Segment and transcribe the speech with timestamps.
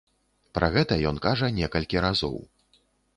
[0.57, 2.41] Пра гэта ён кажа некалькі разоў.